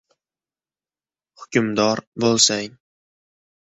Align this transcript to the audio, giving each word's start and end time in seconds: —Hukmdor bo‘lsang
—Hukmdor 1.43 2.03
bo‘lsang 2.25 2.75